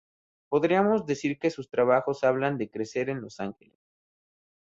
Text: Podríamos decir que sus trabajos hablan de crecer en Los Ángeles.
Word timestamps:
Podríamos 0.49 1.05
decir 1.05 1.37
que 1.37 1.51
sus 1.51 1.69
trabajos 1.69 2.23
hablan 2.23 2.57
de 2.57 2.71
crecer 2.71 3.07
en 3.09 3.21
Los 3.21 3.39
Ángeles. 3.39 3.77